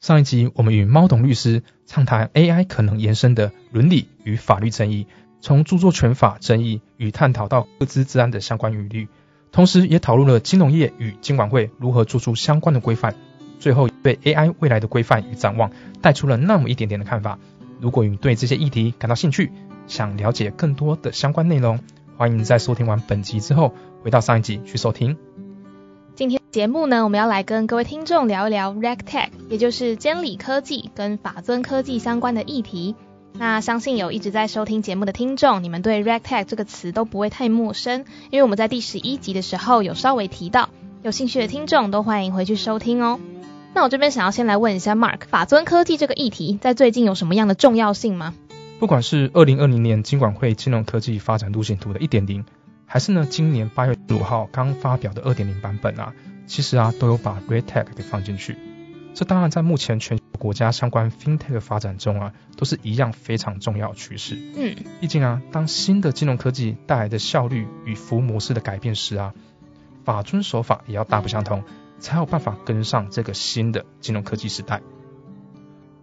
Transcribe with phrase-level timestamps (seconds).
[0.00, 5.06] 上一集我们与猫董律师畅谈 AI 可能延伸的伦理与法律争议，
[5.42, 9.08] 从著作权法争议与探讨到各自治安的相关语律，
[9.52, 13.14] 同时也讨论了金融业与金管会如何做出相关的规范，
[13.58, 17.38] 最后对 AI 未来的规范与展望带出了那么一点点的看法。
[17.78, 19.52] 如果你对这些议题感到兴趣，
[19.86, 21.78] 想了解更多的相关内容，
[22.16, 25.18] 欢迎在收听完本集之后，回到上一集去收听。
[26.50, 32.96] 节目呢，我们要来跟各位听众聊一聊 RegTech，也就是监理科技跟法尊科技相关的议题。
[33.34, 40.70] 那相信有一直在收听节目的听众，你们对 RegTech 这个词都不会太陌生，因为我们在第十一集的时候有稍微提到。
[41.02, 43.20] 有兴趣的听众都欢迎回去收听哦。
[43.72, 48.34] 那我这边想要先来问一下 Mark，法尊科技这个议题在最近有什么样的重要性吗？
[48.80, 52.44] 不管是二零二零年金管会金融科技发展路线图的一点零，
[52.86, 56.12] 还是呢今年八月十五号刚发表的二点零版本啊，
[56.46, 58.56] 其实啊都有把 RegTech 给放进去。
[59.12, 64.38] 这当然在目前全球国家相关 FinTech 发展中啊，都是一样非常重要趋势。
[64.56, 69.34] 嗯，毕竟啊，当新的金融科技带来的效率与服务模式的改变时啊，
[70.04, 71.64] 法遵手法也要大不相同，
[71.98, 74.80] 才有办法跟上这个新的金融科技时代。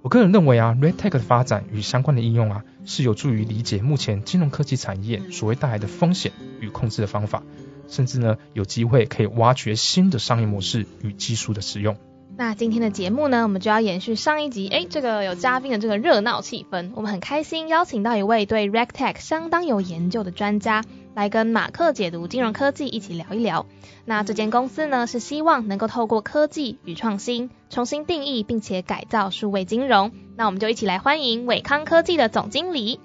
[0.01, 7.41] 我个人认为啊，RegTech 的发展与相关的应用啊，是有助于理解目前金融科技产业所谓带来的风险与控制的方法，
[7.87, 11.95] 甚至呢有机会可以挖掘新的商业模式与技术的使用。
[12.39, 20.83] 那今天的节目呢，我们就要延续上一集，哎，这个有嘉宾的这个热闹气氛，我们很开心邀请到一位对 RegTech 相当有研究的专家，
[21.15, 23.65] 来跟马克解读金融科技一起聊一聊。
[24.05, 30.11] 那这间公司呢，是希望能够透过科技与创新，重新定义并且改造数位金融。
[30.35, 32.99] 那我们就一起来欢迎伟康科技的总经理。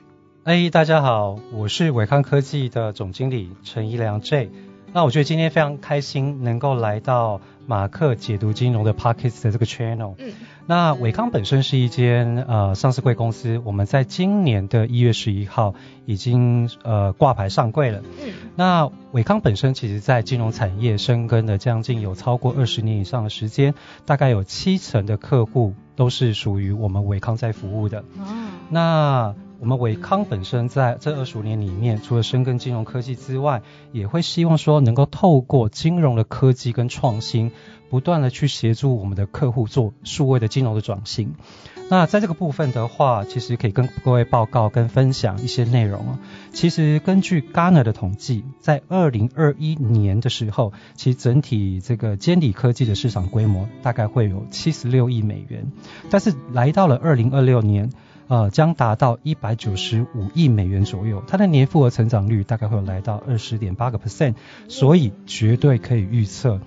[0.45, 4.51] 哎，大家好，我是伟康科技的总经理陈一良 J。
[4.93, 10.15] 那我觉得今天非常开心，能够来到马克解读金融的 Pockets 的这个 channel。
[10.19, 10.33] 嗯，
[10.67, 18.03] 那伟康本身是一间呃上市贵公司，我们在今年的一月十一号已经呃挂牌上柜了。
[18.23, 28.01] 嗯，那伟康本身其实在金融产业深耕了将近有超过二十年以上的时间，大概有七成的客户都是属于我们伟康在服务的。
[28.19, 33.63] 哦，那我们伟康本身在这二十五年里面，除了深耕金融科技之外，
[33.93, 37.53] 也会希望说能够透过金融的科技跟创新，
[37.89, 41.37] 不断的去协助我们的客户做数位的金融的转型。
[41.89, 46.19] 那在这个部分的话，其实可以跟各位报告跟分享一些内容啊。
[46.53, 55.71] 其实根据 g a n a 的统计，在二零二一年的时候，其实整体这个监理科技的市场规模大概会有七十六亿美元，
[56.11, 57.93] 但是来到了二零二六年。
[58.33, 64.37] 呃，将达到一百九十五亿美元左右，它的年复合成长率大概会来到二十点八个 percent，
[64.69, 66.59] 所以绝对可以预测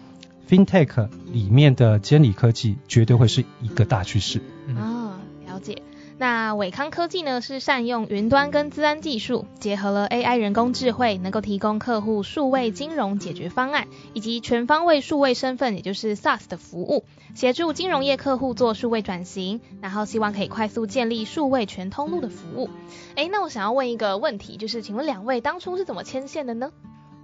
[0.48, 4.44] ，FinTech 里面的监理科技绝对会是一个大趋势。
[4.78, 5.14] 哦，
[5.48, 5.82] 了解。
[6.18, 17.04] 那伟康科技呢，是善用云端跟资安技术，结合了 AI 人工智慧，能够提供客户数位金融解决方案，以及全方位数位身份，也就是 SaaS 的服务，
[17.34, 22.70] 协助金融业客户做数位转型，然后希望可以快速建立数位全通路的服务。
[23.16, 26.72] 哎，那我想要问一个问题，就是请问两位当初是怎么牵线的呢？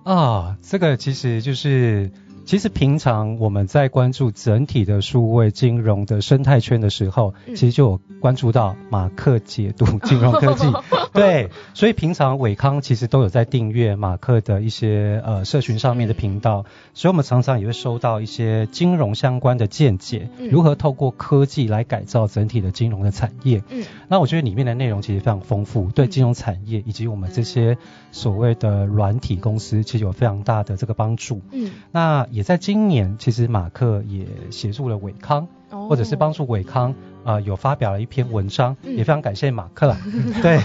[0.03, 2.11] 啊，这个其实就是。
[2.45, 7.55] 其实平常我们在关注整体的数位金融的生态圈的时候，嗯。
[7.55, 10.65] 其实就有关注到马克解读 金融科技。
[11.13, 20.49] 对，所以平常伟康其实都有在订阅马克的一些呃社群上面的频道，所以我们常常也会收到一些金融相关的见解，嗯。
[20.49, 23.63] 如何透过科技来改造整体的金融的产业。
[23.69, 23.83] 嗯。
[24.07, 27.77] 那我觉得里面的内容其实非常丰富，对金融产业以及我们这些
[28.11, 31.41] 所谓的软体公司，其实有非常大的这个帮助。
[31.51, 39.97] 嗯，那也在今年，其实马克也协助了伟康，哦或者是帮助伟康，呃，有发表了一篇文章，嗯也非常感谢马克啦。
[40.41, 40.59] 对，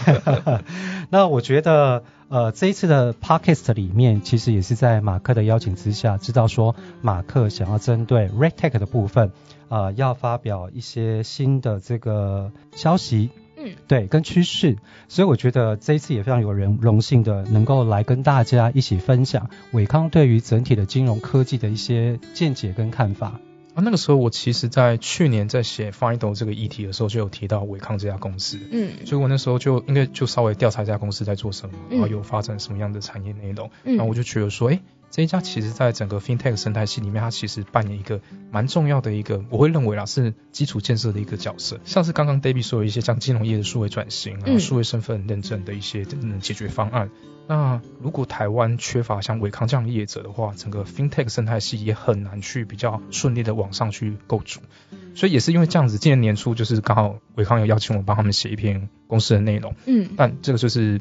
[1.11, 9.33] 那我觉得，呃，这一次的 podcast 里面，其实也是在马克的邀请之下，知道说马克想要针对 r e d t e c h 的部分，
[9.69, 13.31] 呃，要发表一些新的这个消息。
[13.57, 13.75] 嗯。
[13.89, 14.77] 对，跟趋势，
[15.09, 23.41] 所以我觉得这一次也非常有人荣幸的能够来跟大家一起分享伟康对于整体的金融科技的一些见解跟看法。
[23.75, 31.99] 啊，那个时候我其实，在去年在写 Findo 这个议题的时候，就有提到伟康这家公司，嗯，所以我那时候就应该就稍微调查这家公司在做什么，嗯。
[31.99, 33.97] 然后有发展什么样的产业内容，嗯。
[33.97, 34.81] 然后我就觉得说，哎，
[35.17, 38.21] 这一家其实在整个 FinTech 生态系里面，它其实扮演一个
[38.51, 47.09] 蛮重要的一个，我会认为啦是基础建设的一个角色，像是刚刚 David 说的一些像金融业的数位转型啊、嗯数位身份认证的一些嗯解决方案。
[47.49, 54.61] 那如果台湾缺乏像伟康这样的业者的话，整个 FinTech 生态系也很难去比较顺利的往上去构筑。
[55.15, 61.01] 所以也是因为这样子，今年年初就是刚好伟康有邀请我帮他们写一篇公司的内容，嗯，但这个就是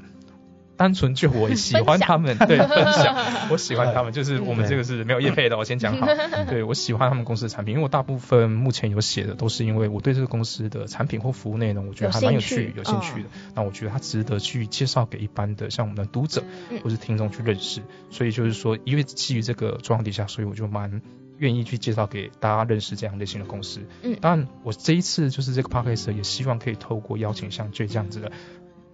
[0.78, 3.16] 单纯就我喜欢他们，对 分享，
[3.50, 6.08] 我喜欢他们，就是我们这个是没有业配的，我先讲好。
[6.50, 13.30] 对我喜欢他们公司的产品，因为我大部分目前有写的都是因为我对这个公司的产品或服务内容，我觉得还蛮有趣、有兴趣的。
[13.54, 17.82] 那我觉得它值得去介绍给一般的像我们的读者嗯或是听众去认识。
[18.12, 21.02] 所以就是说，因为基于这个状况底下，所以我就蛮
[21.38, 23.82] 愿意去介绍给大家认识这样类型的公司。
[24.04, 28.32] 嗯当然我这一次就是这个 podcast 也希望可以透过邀请像 J 这样子的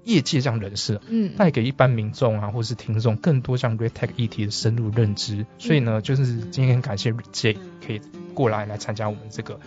[0.04, 5.46] 业界这样人士，嗯，带给一般民众啊，或是听众更多像 Red Tech 议题的深入认知。
[5.58, 8.02] 所以呢，就是今天很感谢 J 可以
[8.34, 9.60] 过来来参加我们这个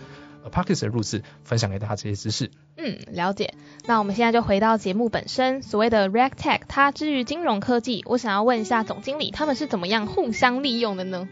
[0.43, 2.51] 呃 p o d c a s t 的录制，分享给大家这些知识。
[2.77, 3.53] 嗯，了解。
[3.85, 11.27] 那我们现在就回到节目本身，所谓的 Red Tech，它之于金融科技，我想要问一下总经理，他们是怎么样互相利用的呢？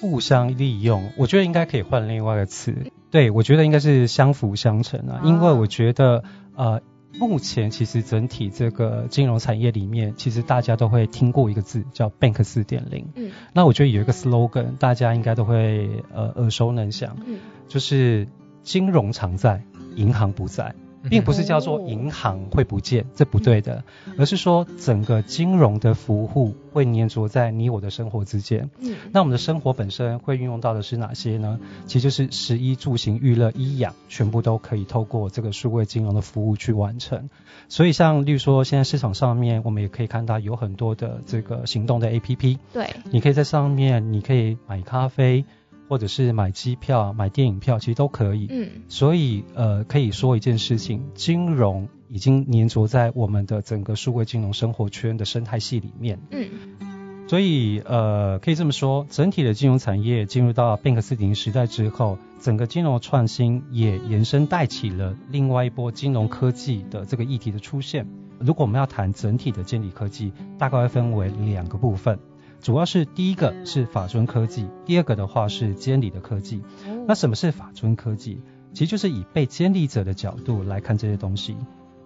[0.00, 2.74] 互相利用，我觉得应该可以换另外一个词。
[3.10, 6.22] 对，我觉得应该是相辅相成啊，因为我觉得
[6.54, 6.82] 呃，
[7.18, 13.06] 目前其实整体这个金融产业里面，其实大家都会听过一个字叫 Bank 四点零。
[13.14, 18.28] 嗯那我觉得有一个 slogan，大家应该都会呃耳熟能详，嗯就是
[18.62, 19.62] 金融常在，
[19.94, 20.74] 银行不在。
[21.08, 23.84] 并不是叫做银行会不见，这不对的，
[24.18, 28.70] 而是说整个金融的服务会粘着在你我的生活之间。
[28.80, 31.58] 嗯那我们的生活本身会运用到的是哪些呢？
[31.86, 37.28] 其实就是食衣住行娱乐医养，全部都可以透过这个数位金融的服务去完成。
[37.68, 45.44] 所以像例如说，现在市场上面我们也可以看到有很多的这个行动的 APP，对，你可以在上面，你可以买咖啡，
[45.88, 48.46] 或者是买机票、买电影票，其实都可以。
[48.50, 56.18] 嗯所以呃，可以说一件事情，金融已经粘着在我们的整个数位金融生活圈的生态系里面。
[56.30, 56.48] 嗯
[57.28, 68.06] 所以呃，可以这么说，整体的金融产业进入到 Bank 四点零时代之后，整个金融创新也延伸带起了另外一波金融科技的这个议题的出现。
[68.38, 72.20] 如果我们要谈整体的监理科技，大概会分为两个部分，
[72.66, 76.64] 主要是第一个是法尊科技，第二个的话是监理的科技。
[77.06, 78.40] 那什么是法尊科技？
[78.72, 81.56] 其实就是以被监理者的角度来看这些东西，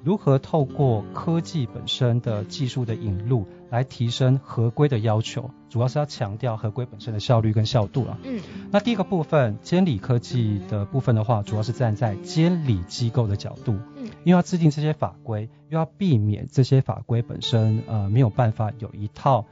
[0.04, 8.18] 如何透过科技本身的技术的引入，来提升合规的要求，主要是要强调合规本身的效率跟效度了。
[8.22, 19.46] 嗯那第一个部分，监理科技的部分的话，主要是站在监理机构的角度，嗯因为要制定这些法规，又要避免这些法规本身呃没有办法有一套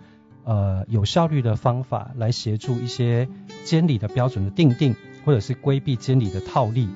[0.48, 3.28] 呃有效率的方法来协助一些
[3.64, 4.96] 监理的标准的定定，
[5.26, 6.88] 或者是规避监理的套利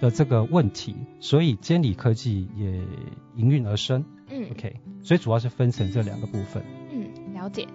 [0.00, 2.80] 的这个问题，所以监理科技也
[3.34, 4.02] 应运而生。
[4.30, 6.62] 嗯 OK，所以主要是分成这两个部分。
[6.90, 7.68] 嗯，了解。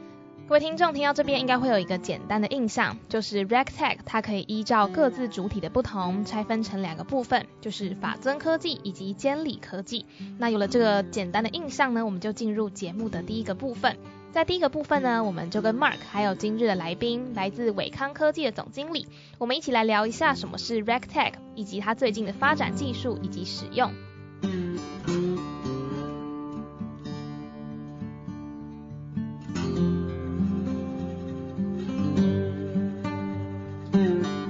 [0.48, 10.08] 各位听众听到这边应该会有一个简单的印象，就是 RegTech 它可以依照各自主体的不同拆分成两个部分，就是法尊科技以及监理科技。
[10.40, 13.96] 那有了这个简单的印象呢，我们就进入节目的第一个部分。
[14.32, 19.06] 在第一个部分呢，我们就跟 Mark 还有今日的来宾来自伟康科技的总经理，
[19.38, 23.92] 我们一起来聊一下什么是 RegTech，以及它最近的发展技术以及使用。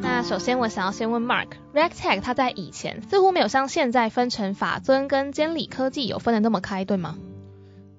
[0.04, 7.18] 那首先我想要先问 Mark，RegTech 它在以前似乎没有像现在分成法尊跟监理科技有分的那么开，对吗？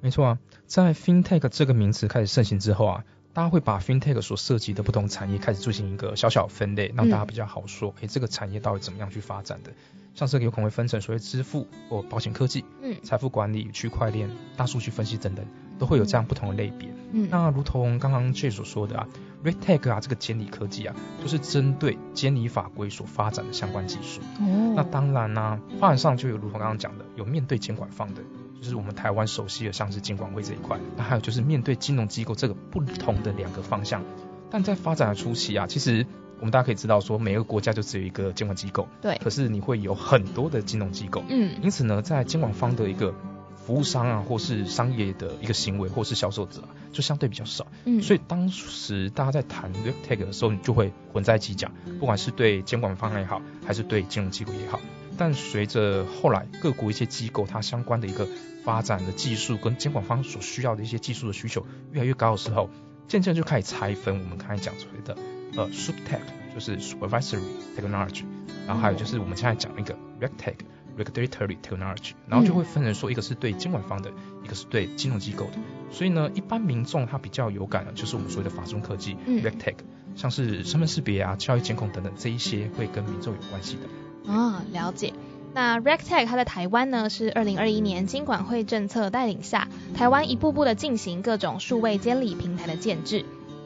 [0.03, 9.71] 没错啊，在 FinTech 这个名词开始盛行之后啊，大家会把 FinTech 所涉及的不同产业开始进行一个小小分类，让大家比较好说，诶、这个产业到底怎么样去发展的？
[10.15, 15.47] 像是有可能会分成所谓支付或保险科技、嗯财富管理、区块链、大数据分析等等，
[15.79, 16.89] 都会有这样不同的类别。
[17.13, 19.09] 嗯那如同刚刚 J 所说的啊
[19.45, 24.21] ，RegTech 啊这个监理科技啊，就是针对监理法规所发展的相关技术。
[24.41, 28.21] 哦那当然啦、发展上就有如同刚刚讲的，有面对监管方的，
[28.63, 34.05] 就是我们台湾熟悉的像是监管会这一块，那还有就是面对金融机构这个不同的两个方向。
[34.51, 36.07] 但在发展的初期啊，其实
[36.39, 43.13] 我们大家可以知道说，每个国家就只有一个监管机构，对，可是你会有很多的金融机构，嗯因此呢，在监管方的一个
[43.57, 47.67] 服务商啊，或是商业的一个行为，或是销售者啊，就相对比较少。
[47.85, 54.79] 嗯，所以当时大家在谈 RegTag 的时候，你就会混在一起讲，不管是对监管方也好，还是对金融机构也好。
[55.23, 58.27] 但随着后来各国一些机构它相关的一个
[58.65, 62.69] 发展的技术跟监管方所需要的一些技术的需求越来越高的时候，
[63.07, 65.17] 渐渐就开始拆分我们刚才讲出来的
[65.55, 67.39] 呃 SupTech 就是 Supervisory
[67.79, 68.25] Technology，
[68.67, 70.57] 然后还有就是我们现在讲那个 RegTech
[70.99, 74.11] Regulatory Technology，然后就会分成说一个是对监管方的，
[74.43, 75.53] 一个是对金融机构的。
[75.93, 79.77] 所以呢，一般民众他比较有感的就是我们所谓的法中科技嗯 RegTech，
[80.17, 83.83] 像是身份识别啊、教育监控等等这一些会跟民众有关系的。
[84.27, 85.13] 啊，了解。
[85.55, 93.25] 那 RegTech 它在台湾呢，是二零二一年金管会政策带领下，台湾一步步的进行各种数位监理平台的建制。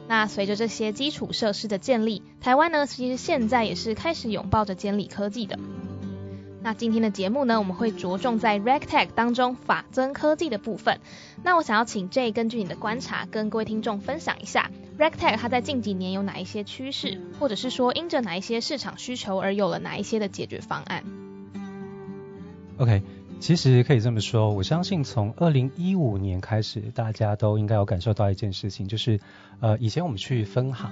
[0.09, 5.59] 那随着这些基础设施的建立，台湾呢其实现在也是开始拥抱着监理科技的。
[6.61, 10.99] 那今天的节目呢，我们会着重在 RegTech 当中法增科技的部分。
[11.43, 21.03] 那我想要请 J 根据你的观察，跟各位听众分享一下 RegTech 它在近几年有哪一些趋势，或者是说因着哪一些市场需求而有了哪一些的解决方案。
[22.77, 23.03] OK，
[23.39, 29.19] 其实可以这么说，我相信从二零一五年开始，大家都应该有感受到一件事情，就是
[29.59, 30.91] 呃，以前我们去分行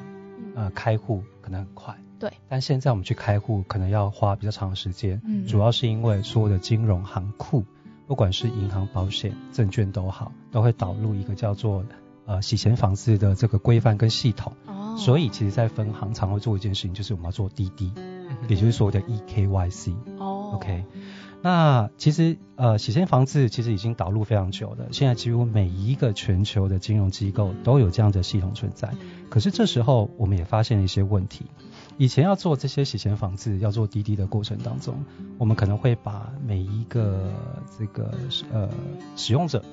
[0.56, 5.48] 呃开户可能很快，对，但现在我们去开户可能要花比较长的时间，嗯。
[5.48, 7.66] 主要是因为所有的金融行库，
[8.06, 11.84] 不管是银行、保险、证券都好，都会导入一个叫做
[12.26, 17.92] 呃洗钱防治的这个规范跟系统，哦，所以其实，在分行常会做一件事情，就是我们要做滴滴，
[18.48, 19.94] 也就是所谓的 E EKYC。
[20.18, 20.86] 哦 OK，
[21.42, 28.94] 那其实呃洗钱防治其实已经导入非常久了，现在几乎每一个全球的金融机构都有这样的系统存在。
[29.30, 31.46] 可是这时候我们也发现了一些问题，
[31.98, 35.04] 以前要做这些洗钱防治，要做滴滴的过程当中，
[35.38, 37.32] 我们可能会把每一个
[37.78, 38.12] 这个
[38.54, 38.70] 呃
[39.18, 39.64] 使用者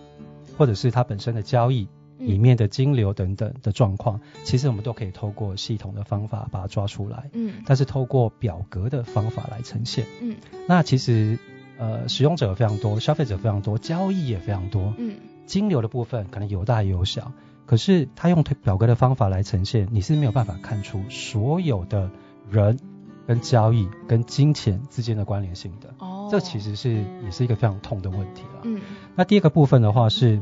[0.58, 1.86] 或者是他本身的交易。
[2.26, 7.30] 里面的金流等等的状况，其实我们都可以透过系统的方法把它抓出来。
[7.32, 10.06] 嗯但是透过表格的方法来呈现。
[10.20, 10.36] 嗯
[10.68, 11.38] 那其实
[11.78, 17.32] 呃使用者非常多，消费者非常多，交易也非常多，嗯金流的部分可能有大有小，
[17.66, 22.10] 可是他用表格的方法来呈现，你是没有办法看出所有的
[22.50, 22.78] 人
[23.26, 25.94] 跟交易跟金钱之间的关联性的。
[25.98, 28.60] 哦，这其实是也是一个非常痛的问题了。
[28.64, 28.80] 嗯
[29.14, 30.40] 那第二个部分的话是，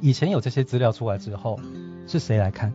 [0.00, 1.58] 以前有这些资料出来之后，
[2.06, 2.72] 是谁来看？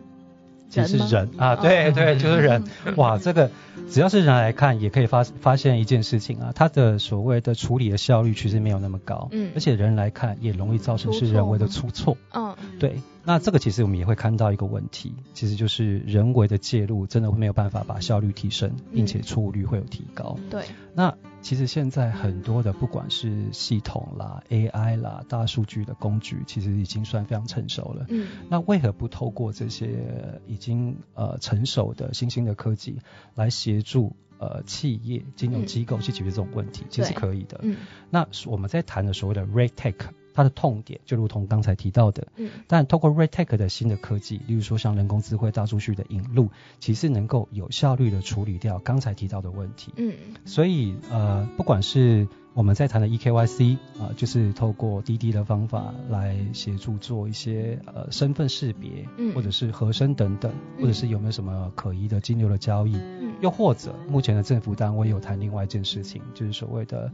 [0.69, 1.29] 其实是人。
[1.37, 1.59] 啊，哦。
[1.61, 2.63] 对对，就是人。
[2.95, 3.51] 哇，这个
[3.89, 9.51] 只要是人来看，也可以发发现一件事情啊，它的所谓的处理的效率其实没有那么高，嗯。
[9.53, 12.15] 而且人来看也容易造成是人为的出错。
[12.33, 20.37] 嗯对，那这个其实我们也会看到一个问题，其实就是人为的介入真的会没有办法把效率提升，并且错误率会有提高。
[20.49, 20.63] 对，
[20.93, 28.05] 那其实现在很多的不管是系统啦、AI 啦、大数据的工具，其实已经算非常成熟了。
[28.09, 32.99] 嗯那为何不透过这些已经呃成熟的新兴的科技
[33.35, 36.85] 来协助呃企业、金融机构去解决这种问题？
[36.89, 37.59] 其实是可以的。
[37.63, 37.77] 嗯
[38.09, 39.95] 那我们在谈的所谓的 RegTech，
[40.41, 42.49] 它的痛点就如同刚才提到的，嗯。
[42.67, 49.93] 但透过 RegTech 的新的科技，例如说像人工智慧、大数据的引入，其实能够有效率的处理掉刚才提到的问题。
[49.97, 50.13] 嗯。
[50.45, 59.33] 所以呃，不管是我们在谈的 E EKYC 啊、就是透过滴滴的方法来协助做一些呃身份识别，嗯。
[59.35, 60.81] 或者是核身等等，嗯。
[60.81, 67.11] 或者是有没有什么可疑的金流的交易，嗯，又或者目前的政府单位有谈另外一件事情，就是所谓的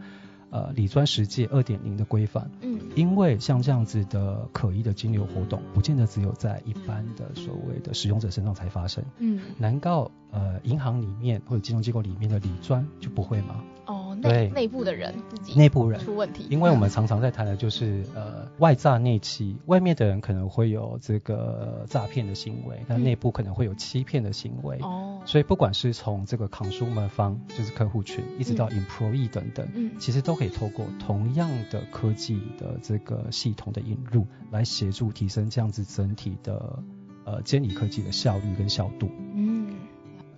[0.49, 2.49] 呃理专实际二点零的规范。
[2.61, 9.03] 嗯因为像这样子的可疑的金流活动，不见得只有在一般的所谓的使用者身上才发生。
[9.19, 13.63] 嗯难道呃银行里面或者金融机构里面的理专就不会吗？
[13.85, 23.07] 哦，对内内部的人自己内部人，出问题，因为我们常常在谈的就是呃外诈内欺，外面的人可能会有这个诈骗的行为，那嗯。
[23.07, 24.77] 内部可能会有欺骗的行为。
[24.81, 29.91] 哦，所以不管是从这个 consumer 方，就是客户群，一直到 employee 等等，嗯。
[29.97, 36.83] 其实都可以透过同样的科技的这个系统的引入，来协助提升这样子整体的
[37.23, 39.09] 呃监理科技的效率跟效度。
[39.33, 39.67] 嗯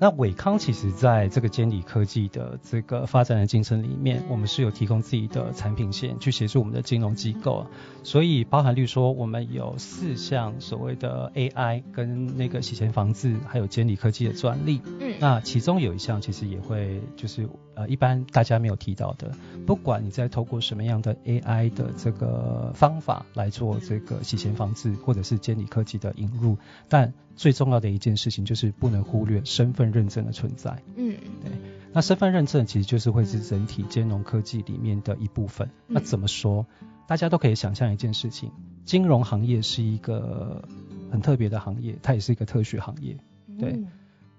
[0.02, 7.68] 那伟康其实在这个监理科技的这个发展的进程里面，我们是有提供自己的产品线去协助我们的金融机构啊，
[8.04, 19.32] 所以包含例如说我们有四项所谓的 AI 跟那个洗钱防治还有监理科技的专利，嗯，那其中有一项其实也会就是呃一般大家没有提到的，
[19.68, 30.84] 不管你在透过什么样的 AI 的这个方法来做这个洗钱防治或者是监理科技的引入，但最重要的一件事情就是不能忽略身份认证的存在。
[30.98, 31.52] 嗯对
[31.94, 35.70] 那身份认证其实就是会是整体金融科技里面的一部分。
[35.88, 36.66] 那怎么说？
[37.08, 38.52] 大家都可以想象一件事情，
[38.84, 40.68] 金融行业是一个
[41.10, 43.18] 很特别的行业，它也是一个特许行业。
[43.58, 43.88] 对嗯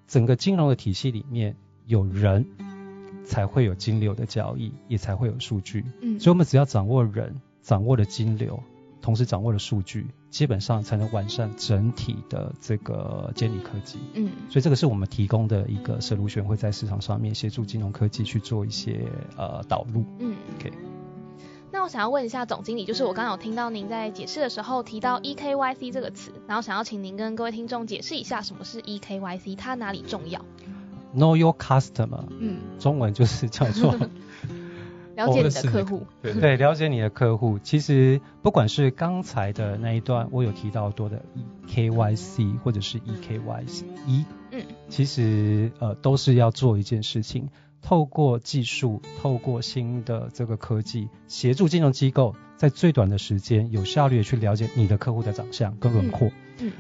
[0.06, 2.44] 整个金融的体系里面有人，
[3.24, 5.86] 才会有金流的交易，也才会有数据。
[6.02, 8.62] 嗯所以我们只要掌握人，掌握了金流，
[9.00, 13.98] 同时掌握了数据，基本上才能完善整体的这个监理科技。
[14.14, 20.04] 嗯所以这个是我们提供的一个 solution，会在市场上面协助金融科技去做一些呃导入。
[20.18, 20.72] 嗯 OK
[21.72, 30.44] 那我想要问一下总经理，就是我刚刚有听到您在解释的时候提到 E EKYC 这个词，然后想要请您跟各位听众解释一下什么是 E EKYC，它哪里重要
[31.14, 33.96] ？Know your customer，嗯，中文就是叫做
[35.26, 36.06] 了解你的客户。
[36.22, 37.58] 对对了解你的客户。
[37.58, 41.22] 其实不管是刚才的那一段，我有提到多的
[41.68, 47.48] EKYC 或者是 EKYC 一，嗯其实呃都是要做一件事情，
[47.82, 56.28] 透过技术，透过新的这个科技，协助金融机构在最短的时间有效率的去了解你的客户的长相跟轮廓。
[56.28, 56.32] 嗯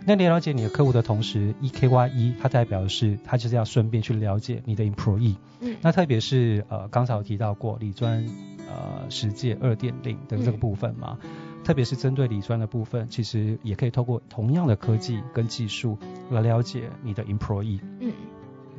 [0.06, 5.36] 那你了解你的客户的同时，EKY 一它代表的是它就是要顺便去了解你的 employee。
[5.60, 8.26] 嗯那特别是呃刚才有提到过理专
[8.68, 11.18] 呃实践二点零的这个部分嘛，
[11.64, 15.98] 特别是针对理专的部分，其实也可以透过同样的科技跟技术
[16.30, 17.80] 来了解你的 employee。
[18.00, 18.12] 嗯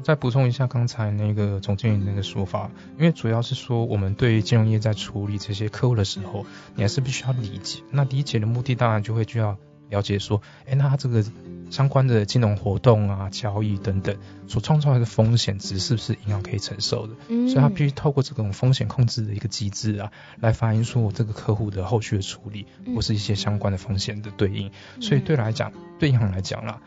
[0.03, 6.43] 再补充一下刚才那个总经理那个说法，因为主要是说我们对于金融业在处理这些客户的时候，
[6.73, 7.83] 你还是必须要理解。
[7.91, 9.59] 那理解的目的当然就会就要
[9.91, 11.23] 了解说，哎，那它这个
[11.69, 14.17] 相关的金融活动啊、交易等等
[14.47, 17.13] 所创造的风险值是不是银行可以承受的？
[17.27, 24.71] 嗯，所以它必须透过这种风险控制的一个机制啊，来反映说我这个客户的后续的处理，嗯或是一些相关的风险的对应。
[24.99, 26.81] 所以对来讲，对银行来讲啦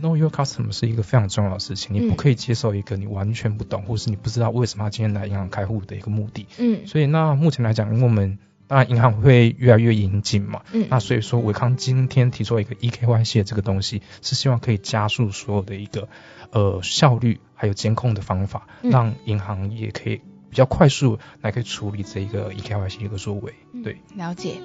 [0.00, 6.46] ，know your customer 是一个非常重要的事情，你嗯不可以接受一个你完全不懂，或是你不知道为什么他今天来银行开户的一个目的。
[6.58, 16.08] 嗯所以那目前来讲，因为我们当然银行会越来越严谨嘛，嗯那所以说伟康今天提出一个 E EKYC 的这个东西，是希望可以加速所有的一个
[16.52, 20.20] 呃效率还有监控的方法，嗯让银行也可以
[20.50, 23.54] 比较快速来可以处理这一个 E EKYC 的一个作为。
[23.82, 24.58] 对，了解。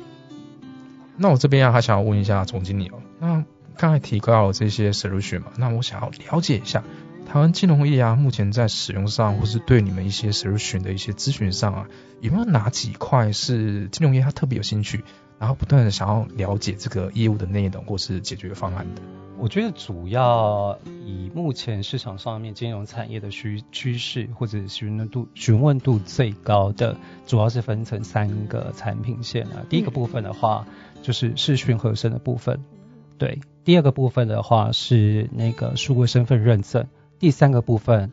[1.16, 3.46] 那我这边啊，还想要问一下总经理哦，那
[3.78, 6.84] 刚才提到了这些 solution 嘛，那我想要了解一下
[7.34, 11.88] 台湾金融业啊，目前在使用上，或是对你们一些 solution 的一些咨询上啊，
[12.22, 15.04] 有没有哪几块是金融业它特别有兴趣，
[15.40, 19.02] 然后不断的想要了解这个业务的内容或是解决方案的？
[19.40, 29.66] 我觉得主要以目前市场上面金融产业的趋趋势或者询问度询问度最高的，主要是分成三个产品线啊。
[29.72, 30.68] 第一个部分的话，
[31.02, 32.60] 就是视讯合声的部分，
[33.18, 36.86] 对；第二个部分的话是那个数位身份认证，
[37.24, 38.12] 第三个部分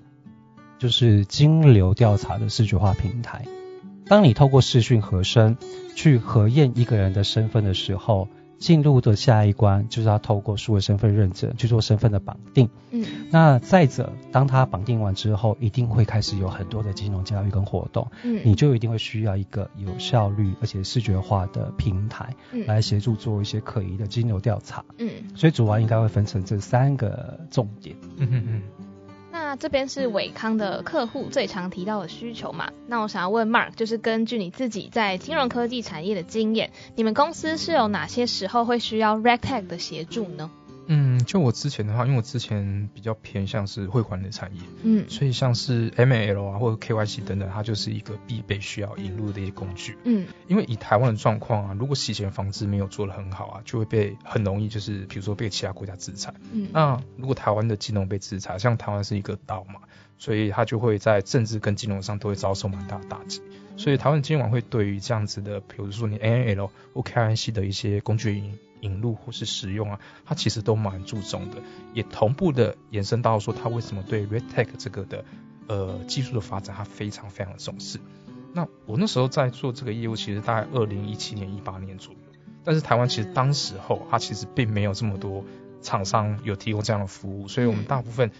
[0.79, 3.45] 就是金流调查的视觉化平台。
[4.07, 5.57] 当你透过视讯和声
[5.97, 12.71] 去核验一个人的身份的时候，进入的下一关就是要透过数位身份认证去做身份的绑定。
[12.93, 24.85] 嗯那再者，当他绑定完之后，一定会开始有很多的金融交易跟活动，嗯，你就一定会需要一个有效率而且视觉化的平台嗯来协助做一些可疑的金流调查。
[24.99, 27.97] 嗯，所以主要应该会分成这三个重点。
[28.19, 28.63] 嗯嗯嗯。
[29.51, 32.71] 那这边是伟康的客户最常提到的需求嘛？
[32.87, 40.53] 那我想要问 Mark，就是根据你自己在金融科技产业的经验，你们公司是有哪些时候会需要 r e c t e c 的协助呢？
[40.93, 49.97] 嗯，就我之前的话，因为我之前比较偏向是汇款的产业，嗯所以像是 ML 啊或者 KYC 等等，它就是一个必备需要引入的一些工具。
[50.05, 56.35] 嗯因为以台湾的状况啊，如果洗钱防治没有做得很好啊，就会被很容易就是比如说被其他国家制裁。
[56.53, 59.81] 嗯那如果台湾的金融被制裁，像台湾是一个岛嘛，
[60.21, 63.43] 所以它就会在政治跟金融上都会遭受蛮大的打击。
[63.77, 71.57] 所以台湾金管会对于这样子的，比如说你 ANL 或 KYC 的一些工具引引入或是使用啊，它其实都蛮注重的，
[71.95, 75.25] 也同步的延伸到说它为什么对 RedTech 这个的
[75.67, 77.99] 呃技术的发展，它非常非常的重视。
[78.53, 82.21] 那我那时候在做这个业务，其实大概二零一七年、一八年左右，
[82.65, 85.45] 但是台湾其实当时候它其实并没有这么多
[85.81, 88.31] 厂商有提供这样的服务，所以我们大部分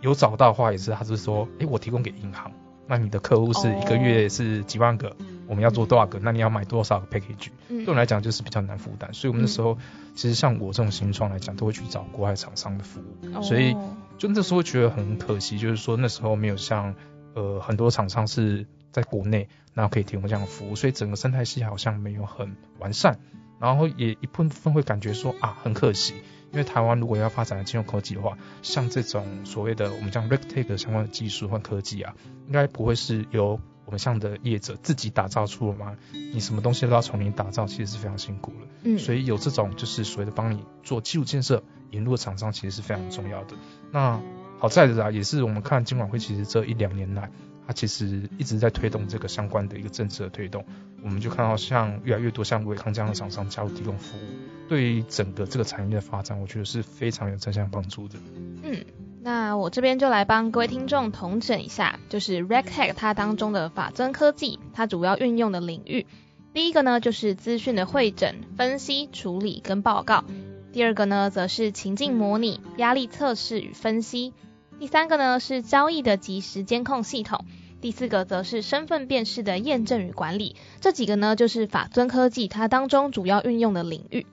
[0.00, 2.52] 有找到的话，也是他是说，诶，我提供给银行，
[2.86, 7.48] 那你的客户是一个月是几万个，我们要做多少个，那你要买多少个 package？
[7.68, 7.84] 嗯。
[7.84, 9.76] 对我来讲就是比较难负担，所以我们那时候
[10.14, 16.94] 其实像我这种新创来讲，都会去找国外厂商的服务，所以哦就那时候觉得很可惜，就是说那时候没有像
[17.34, 23.18] 呃很多厂商是在国内，然后可以提供这样的服务，所以整个生态系好像没有很完善，
[23.60, 26.14] 然后也一部分会感觉说啊很可惜，
[26.50, 32.14] 因为台湾如果要发展金融科技的话，像这种所谓的我们讲 RegTech 相关的技术和科技啊，
[32.46, 35.96] 应该不会是由我们像的业者自己打造出了吗？
[36.12, 38.66] 你什么东西都要从零打造，其实是非常辛苦了。
[38.84, 43.56] 嗯，所以有这种就是所谓的帮你做基础建设、引入的厂商，其实是非常重要的。
[43.90, 44.20] 那
[44.58, 47.30] 好在的啊，也是我们看金管会其实这一两年来，
[47.68, 50.64] 它其实一直在推动这个相关的一个政策的推动。
[51.04, 54.22] 我们就看到像越来越多像伟康这样的厂商加入提供服务，
[54.70, 58.18] 对于整个这个产业的发展，我觉得是非常有正向帮助的。
[58.62, 58.84] 嗯。
[59.20, 66.06] 那我这边就来帮各位听众统整一下，就是 RegTech 它当中的法尊科技，它主要运用的领域，
[66.54, 70.24] 第一个呢就是资讯的会诊、分析、处理跟报告；
[70.72, 74.32] 第二个呢则是情境模拟、压力测试与分析；
[74.78, 77.44] 第三个呢是交易的即时监控系统；
[77.80, 80.56] 第四个则是身份辨识的验证与管理。
[80.80, 84.26] 这几个呢就是法尊科技它当中主要运用的领域。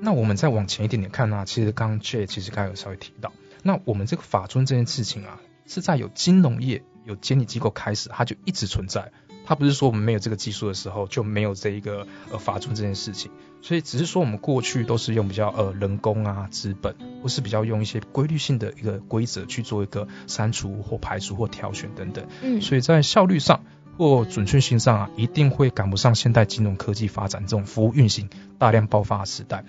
[0.00, 9.12] 那我们再往前一点点看呢，其实刚刚 J 其实刚有稍微提到，那我们这个法尊这件事情啊，是在有金融业、有监理机构开始，它就一直存在。
[9.44, 13.30] 它不是说我们没有这个技术的时候就没有这一个呃法尊这件事情，
[13.60, 22.26] 所以只是说我们过去都是用比较呃人工啊资本，或是比较用一些规律性的一个规则去做一个删除或排除或挑选等等。
[22.42, 23.64] 嗯，所以在效率上
[23.98, 29.64] 或准确性上啊，一定会赶不上现代金融科技发展这种服务运行大量爆发的时代。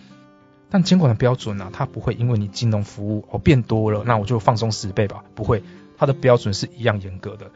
[0.69, 5.23] 但监管的标准呢，它不会因为你金融服务哦变多了，那我就放松十倍吧？
[5.35, 5.61] 不会，
[5.97, 7.51] 它的标准是一样严格的。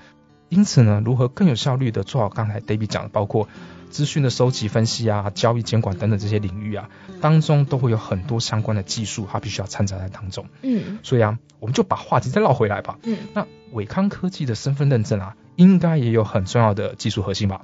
[0.49, 3.47] 因此呢，如何更有效率的做好刚才 David 讲的，包括
[3.89, 6.89] 资讯的收集、分析啊、交易监管等等这些领域啊，
[7.21, 10.45] 当中都会有很多相关的技术，它必须要掺杂在当中。
[10.61, 12.99] 嗯，所以啊，我们就把话题再绕回来吧。
[13.03, 17.61] 嗯，那伟康科技的身份认证啊，应该也有很重要的技术核心吧？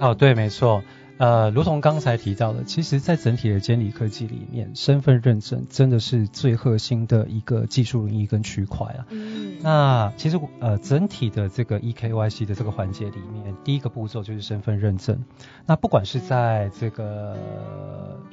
[0.00, 0.82] 哦，对，没错。
[1.18, 9.06] 呃，如同刚才提到的，其实，在整体的监理科技里面，身份认证真的是最核心的一个技术领域跟区块啊。
[9.10, 15.24] 嗯，那其实呃，整体的这个 eKYC 的这个环节里面，第一个步骤就是身份认证。
[15.64, 17.36] 那不管是在这个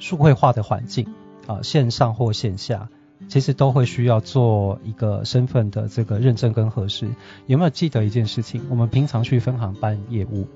[0.00, 1.06] 数位化的环境
[1.46, 2.88] 啊，线上或线下，
[3.28, 7.08] 其实都会需要做一个身份的这个认证跟核实。
[7.46, 8.62] 有没有记得一件事情？
[8.68, 10.48] 我们平常去分行办业务。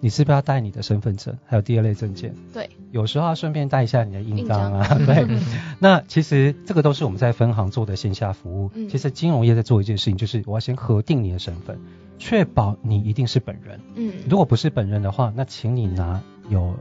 [0.00, 2.34] 你是不是要带你的身份证，还有第二类证件？
[2.52, 4.98] 对，有时候要顺便带一下你的印章啊。
[5.06, 5.26] 对，
[5.78, 8.70] 那其实这个都是我们在分行做的线下服务。
[8.88, 11.78] 其实金融业在做一件事情，就是我要先核定你的身份，
[12.18, 13.80] 确保你一定是本人。
[13.94, 16.76] 嗯，如果不是本人的话，那请你拿有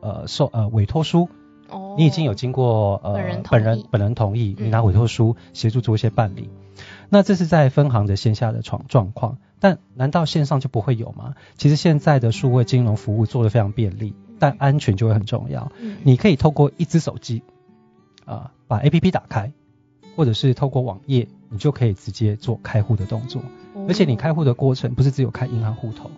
[0.00, 1.28] 呃受呃委托书。
[1.70, 6.50] 哦，你已经有经过呃本人本人本人同意，你拿委托书协助做一些办理。
[7.08, 9.38] 那这是在分行的线下的状状况。
[9.60, 11.34] 但难道线上就不会有吗？
[11.56, 15.72] 其实现在的数位金融服务做得非常便利，但安全就会很重要。
[16.02, 17.42] 你可以透过一只手机
[18.24, 19.52] 啊，把 APP 打开，
[20.16, 23.42] 或者是透过网页，你就可以直接做开户的动作。
[23.88, 26.10] 而且你开户的过程不是只有开银行户头，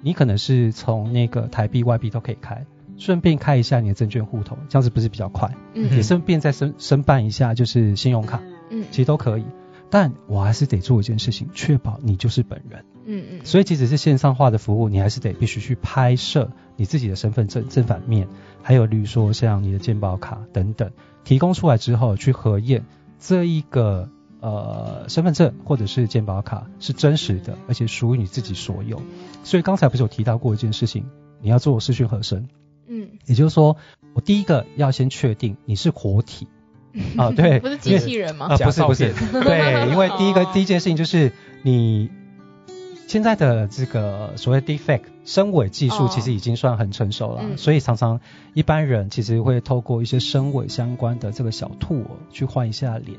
[0.00, 2.66] 你可能是从那个台币、外币都可以开，
[2.98, 5.54] 顺便开一下你的证券户头，这样子不是比较快？
[5.74, 9.44] 嗯，也顺便再申申办一下就是信用卡，嗯，其实都可以。
[9.90, 12.84] 但我还是得做一件事情，确保你就是本人。
[13.04, 13.40] 嗯嗯。
[13.44, 18.28] 所以即使是线上化的服务，你还是得必须去拍摄你自己的身份证正反面，
[18.62, 20.90] 还有例如说像你的健保卡等等，
[21.24, 22.84] 提供出来之后去核验
[23.20, 24.08] 这一个
[24.40, 29.00] 呃身份证或者是健保卡是真实的，而且属于你自己所有。
[29.44, 31.06] 所以刚才不是有提到过一件事情，
[31.40, 32.48] 你要做视讯核身。
[32.88, 33.10] 嗯。
[33.24, 33.76] 也就是说，
[34.14, 36.48] 我第一个要先确定你是活体。
[37.16, 38.46] 啊， 对，不是机器人吗？
[38.46, 41.32] 啊，不是不是，对，因为第一个第一件事情就是
[41.62, 42.10] 你
[43.06, 48.20] 现在的这个所谓 defect 声尾技术其实已经算很成熟了，所以常常
[48.54, 53.18] 一般人其实会透过一些声尾相关的这个小兔去换一下脸，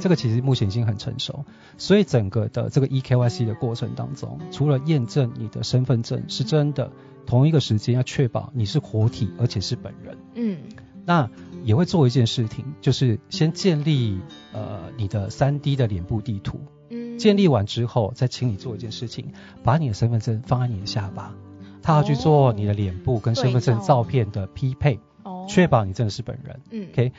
[0.00, 1.44] 这个其实目前已经很成熟，
[1.78, 6.90] 所以整个的这个 eKYC 的过程当中，除了验证你的身份证是真的，
[7.26, 10.58] 同一个时间要确保你是活体而且是本人，嗯，
[11.04, 11.30] 那。
[11.64, 14.20] 也会做一件事情，就是先建立
[14.52, 16.60] 呃你的三 D 的脸部地图。
[16.90, 17.18] 嗯。
[17.18, 21.34] 建立完之后，再请你做一件事情，把你的身份证放在你的下巴，
[21.82, 26.60] 他要去做你的脸部跟身份证照片的匹配，哦，确保你真的是本人。
[26.70, 26.88] 嗯。
[26.92, 27.12] OK，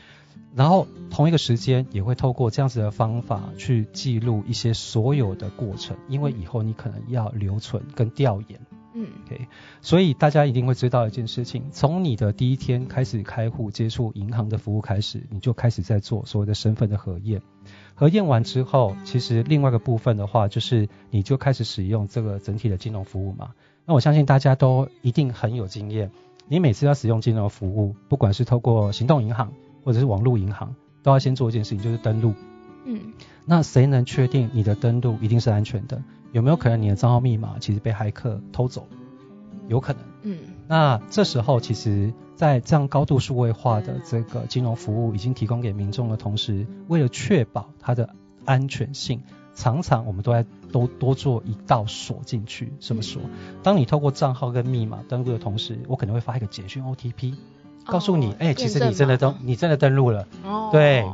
[0.53, 8.59] 然后同一个时间也会透过这样子的方法去记录一些所有的过程，因为以后你可能要留存跟调研。
[8.97, 9.47] 嗯，OK，
[9.81, 17.41] 所以大家一定会知道一件事情，从你的第一天开始开户接触银行的服务开始，你就开始在做所谓的身份的核验。
[17.93, 23.51] 核验完之后，其实另外一个部分的话，就是你就开始使用这个整体的金融服务嘛。
[23.85, 26.09] 那我相信大家都一定很有经验，
[26.47, 29.51] 你每次要使用金融服务，不管是透过行动银行
[29.83, 32.33] 或者是网络银行，都要先做一件事情，就是登录。
[32.85, 33.13] 嗯，
[33.45, 36.01] 那谁能确定你的登录一定是安全的？
[36.35, 38.85] 有没有可能你的账号密码其实被骇客偷走？
[39.69, 40.01] 有可能。
[40.23, 48.09] 嗯，那这时候其实，在这样高度数位化的这个金融服务已经提供给民众的同时，为了确保它的
[48.43, 49.21] 安全性，
[49.53, 52.73] 常常我们都在都多做一道锁进去。
[52.81, 53.21] 什么说？
[53.63, 57.33] 当你透过账号跟密码登录的同时，我可能会发一个简讯 OTP，
[57.85, 60.27] 告诉你，哎，其实你真的登，你真的登录了。
[60.43, 61.05] 哦，对。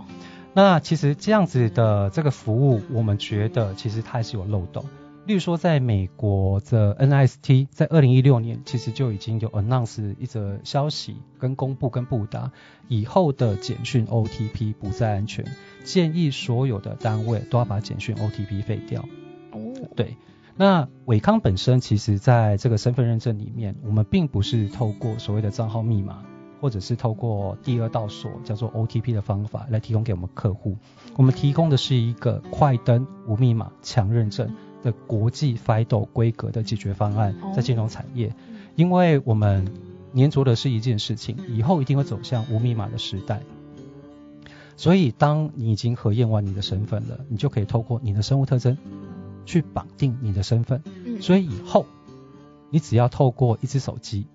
[0.55, 4.83] 那其实这样子的这个服务，我们觉得其实它还是有漏洞。
[5.25, 12.51] 例如说，在美国的 NIST 在二零一六年，其实就已经有 announce 一则消息跟公布跟布达，
[12.87, 15.45] 以后的简讯 OTP 不再安全，
[15.83, 19.05] 建议所有的单位都要把简讯 OTP 废掉。
[19.51, 19.59] 哦，
[19.95, 20.17] 对。
[20.55, 26.23] 那伟康本身其实在这个身份认证里面，我们并不是透过所谓的账号密码。
[26.59, 30.77] 或者是透过第二道锁叫做 OTP 的方法来提供给我们客户，
[31.17, 38.33] 我们提供的是一个快登无密码强认证的国际 FIDO 规格的解决方案，在金融产业，
[38.75, 39.71] 因为我们
[40.15, 43.41] 粘着的是一件事情，以后一定会走向无密码的时代，
[44.75, 48.77] 所以当你已经核验完你的身份了，你就可以透过你的生物特征
[49.45, 50.81] 去绑定你的身份，
[51.21, 51.85] 所以以后
[52.69, 54.25] 你只要透过一只手机。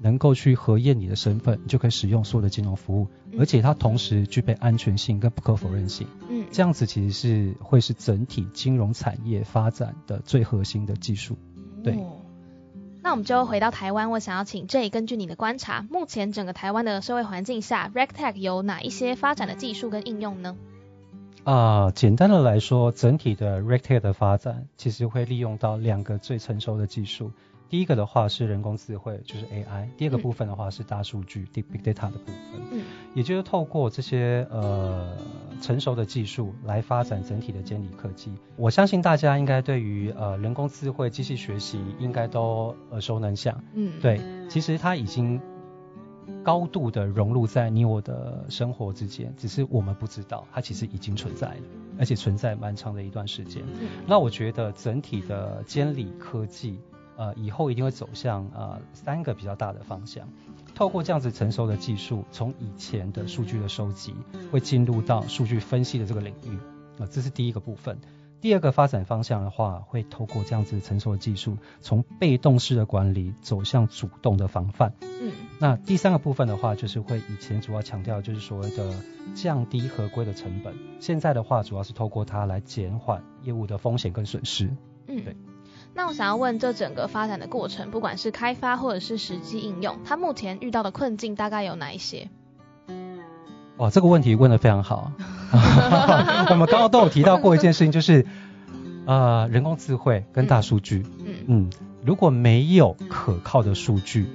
[0.00, 6.06] 能够去核验你的身份，你就可以使用所有的金融服务，而且它同时具备安全性跟不可否认性。
[6.28, 11.36] 嗯，这样子其实是会是整体金融产业发展的最核心的技术。
[11.82, 11.98] 对。
[13.02, 20.56] 那我们就回到台湾，我想要请 J 根据你的观察，目前整个台湾的社会环境下，RegTech 有哪一些发展的技术跟应用呢？
[21.44, 27.30] 啊，简单的来说，整体的 RegTech 的发展其实会利用到两个最成熟的技术。
[27.68, 29.88] 第一个的话是人工智慧，就是 AI。
[29.96, 32.60] 第二个部分的话是大数据，Big Data 的部分。
[32.70, 32.82] 嗯，
[33.14, 35.16] 也就是透过这些呃
[35.60, 38.32] 成熟的技术来发展整体的监理科技。
[38.56, 43.64] 我相信大家应该对于呃人工智慧、机器学习应该都耳熟能详。
[43.74, 45.40] 嗯，对，其实它已经
[46.44, 51.62] 高度的融入在你我的生活之间，只是我们不知道它其实已经存在了，
[51.98, 53.64] 而且存在蛮长的一段时间。
[54.06, 56.78] 那我觉得整体的监理科技。
[57.16, 60.28] 呃，以后一定会走向呃三个比较大的方向。
[60.74, 64.14] 透过这样子成熟的技术，从以前的数据的收集，
[64.52, 66.56] 会进入到数据分析的这个领域。
[67.02, 67.98] 啊，这是第一个部分。
[68.40, 74.92] 第二个发展方向的话，会透过这样子成熟的技术，从被动式的管理走向主动的防范。
[75.00, 75.32] 嗯。
[75.58, 78.94] 那第三个部分的话，就是会以前主要强调就是所谓的
[79.34, 84.66] 降低合规的成本，现在的话主要是透过它来减缓业务的风险跟损失。
[85.08, 85.36] 嗯，对。
[85.96, 92.28] 那我想要问，这整个发展的过程，不管是开发或者是实际应用，它目前遇到的困境大概有哪一些？
[93.78, 95.10] 哇，这个问题问得非常好。
[96.50, 98.26] 我们刚刚都有提到过一件事情，就是
[99.06, 101.06] 呃人工智慧跟大数据。
[101.24, 101.70] 嗯嗯，
[102.04, 104.26] 如果没有可靠的数据，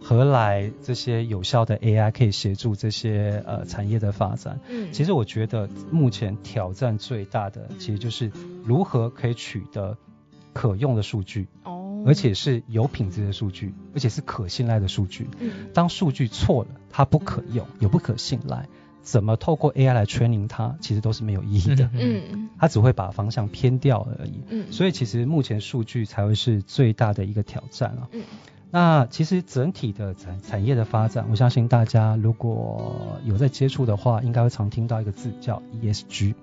[0.00, 4.60] 何来这些有效的 AI 可以协助这些呃产业的发展？
[4.68, 8.30] 嗯，其实我觉得目前挑战最大的，其实就是
[8.62, 9.96] 如何可以取得。
[10.58, 15.28] 可用的数据，哦，而且是有品质的数据，而且是可信赖的数据。
[15.38, 18.66] 嗯，当数据错了，它不可用，也不可信赖，
[19.00, 21.88] 怎么透过 AI 来 training 它，其实都是没有意义的。
[21.92, 24.42] 嗯，它只会把方向偏掉而已。
[24.48, 28.08] 嗯，所以其实目前数据才会是最大的一个挑战啊。
[28.10, 28.22] 嗯，
[28.72, 36.34] 那其实整体的产产业的发展，我相信大家如果有在接触的话，应该会常听到一个字叫 ESG。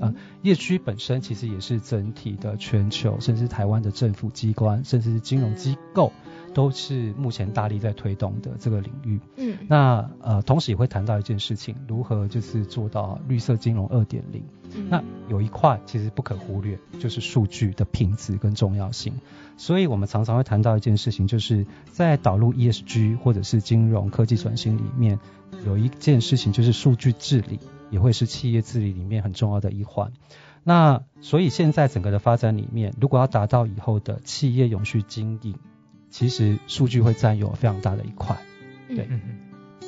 [0.00, 6.12] 啊，业区本身其实也是整体的全球，甚至台湾的政府机关，甚至是金融机构，
[6.54, 9.20] 都是目前大力在推动的这个领域。
[9.36, 14.42] 嗯，那呃，同时也会谈到一件事情，如何就是做到绿色金融二点零。
[14.88, 19.12] 那有一块其实不可忽略，就是数据的品质跟重要性。
[19.56, 25.18] 所以我们常常会谈到一件事情，就是在导入 ESG 或者是金融科技转型里面，
[25.66, 27.58] 有一件事情就是数据治理。
[27.90, 30.12] 也会是企业治理里面很重要的一环。
[30.62, 35.54] 那所以现在整个的发展里面，如果要达到以后的企业永续经营，
[36.10, 38.36] 其实数据会占有非常大的一块。
[38.88, 39.20] 对，嗯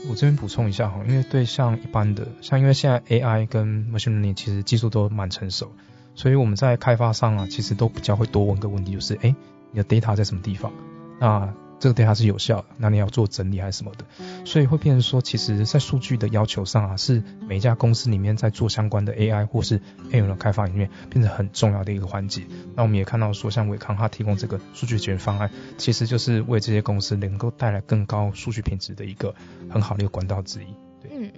[0.08, 5.70] 我这边补充一下哈，因为对像一般的，像因为现在 AI 跟 machine learning 其实技术都蛮成熟，
[6.16, 9.34] 所以我们在开发上啊，其实都比较会多问个问题，就是哎，
[9.70, 10.72] 你的 data 在什么地方？
[11.20, 14.04] 那这个 data 是有效的，那你要做整理还是什么的，
[14.46, 19.80] 所以会变成说，其实，在数据的要求上啊，是每一家公司里面在做相关的 AI 或是
[20.12, 22.46] AI 的开发里面，变成很重要的一个环节。
[22.76, 29.34] 那我们也看到说，像伟康他提供这个数据解决方案，其实就是为这些公司能够带来更高数据品质的一个
[29.68, 30.66] 很好的一个管道之一。
[31.10, 31.32] 嗯。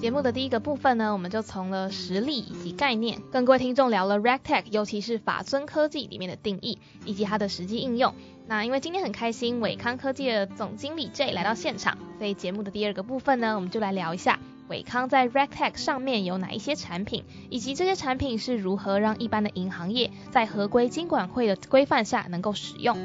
[0.00, 8.14] 节目的第一个部分呢，我们就从了实例以及概念，跟各位听众聊了 RegTech，尤其是法尊科技里面的定义以及它的实际应用。
[8.46, 22.96] 那因为今天很开心，伟康科技的总经理 J 来到现场，所以节目的第二个部分呢，我们就来聊一下伟康在 RegTech 上面有哪一些产品，以及这些产品是如何让一般的银行业在合规金管会的规范下能够使用。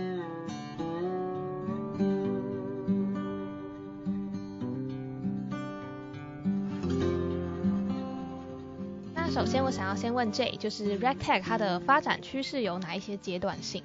[9.13, 13.81] 那首先，我想要先问 J，就是 RegTech 它的发展趋势有哪一些阶段性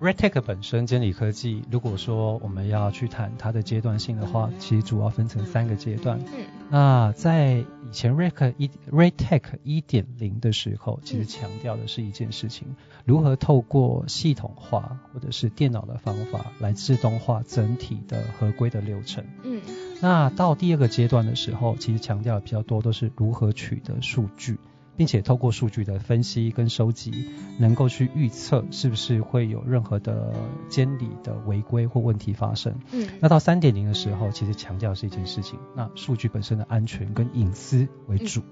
[0.00, 6.18] ？RegTech 本身，监理科技，如果说我们要去谈它的阶段性的话，其实主要分成三个阶段。
[6.34, 19.24] 嗯，那在以前 Reg 一 RegTech 一点零的时候，其实强调的是一件事情：如何透过系统化或者是电脑的方法来自动化整体的合规的流程。
[19.42, 19.60] 嗯。
[20.00, 24.58] 那到第二个阶段的时候，其实强调的比较多都是如何取得数据，
[25.00, 30.34] 并且透过数据的分析跟收集，能够去预测是不是会有任何的
[30.68, 32.78] 监理的违规或问题发生。
[32.92, 38.42] 嗯，那到三点零的时候，其实强调是一件事情，那数据本身的安全跟隐私为主。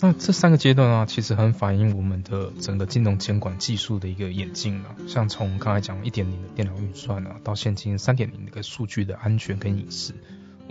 [0.00, 4.94] 那这三个阶段啊，其实很反映我们的整个金融监管技术的一个演进啊。
[5.08, 10.12] 像从刚才讲一点零的电脑运算啊，到现今三点零的一个数据的安全跟隐私。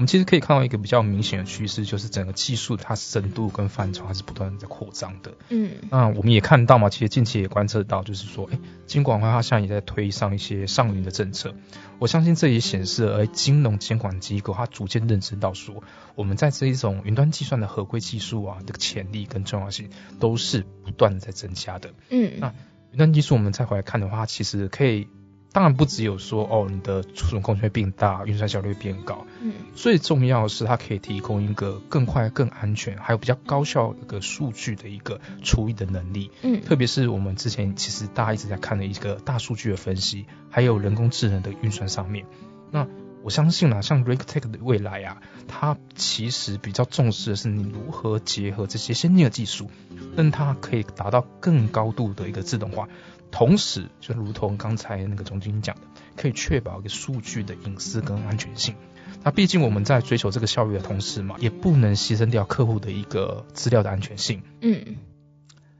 [0.01, 5.31] 我们其实可以看到一个比较明显的趋势，就是整个技术它深度跟范畴还是不断在扩张的。
[5.49, 11.53] 嗯，那我们也看到嘛，其实近期也观测到，就是说，哎，金管会它现在也在推上一些上云的政策。
[11.99, 15.83] 我相信这也显示，而金融监管机构它逐渐认知到说，
[16.15, 21.93] 我们在这一种云端计算的合规技术啊，这个潜力跟重要性都是不断的在增加的。
[22.09, 22.55] 嗯，那
[22.89, 25.07] 云端技术我们再回来看的话，其实可以。
[25.53, 29.25] 当然不只有说哦，你的储存空间会变大，运算效率变高。
[29.41, 36.31] 嗯，最重要的是它可以提供一个更快、更安全，还有比较高效一个数据的一个处理的能力。
[36.41, 42.25] 嗯，特别是我们之前其实大家一直在看的一个大数据的分析，还有人工智能的运算上面。
[42.71, 42.87] 那
[43.23, 49.69] 我相信啊，像 RegTech 的未来啊，它其实比较重视的是你如何结合这些先进的技术，
[50.15, 52.87] 让它可以达到更高度的一个自动化。
[53.31, 55.81] 同时，就如同刚才那个总经理讲的，
[56.15, 58.75] 可以确保一个数据的隐私跟安全性。
[59.23, 64.43] 那毕竟我们在追求这个效率的同时嘛，也不能牺牲掉客户的一个资料的安全性。
[64.61, 64.97] 嗯。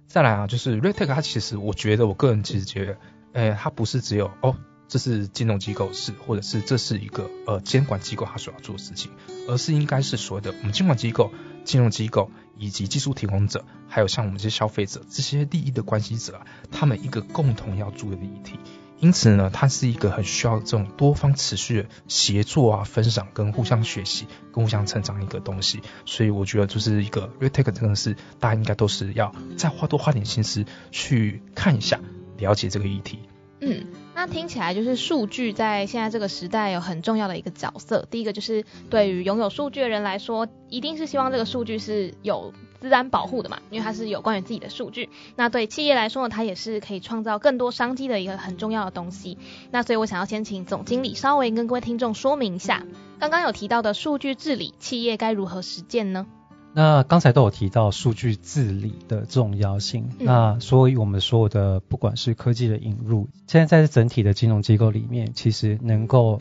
[0.08, 2.98] 再来啊，就是 RegTech 它其实，我觉得我个人其实觉得，
[3.34, 4.58] 诶，它不是只有哦，
[4.90, 9.12] 这是金融机构是，或者是这是一个呃监管机构它所要做的事情，
[9.48, 11.32] 而是应该是所谓的我们监管机构、
[11.64, 12.30] 金融机构。
[12.58, 18.60] 以及技术提供者，还有像我们这些消费者，这些利益的关系者啊，他们一个共同要注意的议题。
[19.00, 25.82] 因此呢，它是一个很需要这种多方持续的协作啊、分享跟互相学习、跟互相成长一个东西。
[26.06, 32.00] 所以我觉得就是一个 retake 真的是大家应该都是要再花多花点心思去看一下、
[32.38, 33.22] 了解这个议题。
[33.60, 33.88] 嗯。
[34.14, 38.06] 那听起来就是数据在现在这个时代有很重要的一个角色。
[38.12, 45.10] 第一个就是对于拥有数据的人来说，一定是希望这个数据是有自然保护的嘛，因为它是有关于自己的数据。
[45.36, 49.40] 那对企业来说呢，它也是可以创造更多商机的一个很重要的东西。
[49.72, 52.86] 那所以我想要先请总经理稍微跟各位听众说明一下，
[53.18, 56.28] 刚刚有提到的数据治理，企业该如何实践呢？
[56.74, 66.40] 那刚才都有提到数据治理的重要性，那所以我们所有的不管是科技的引入，现在在整体的金融机构里面，其实能够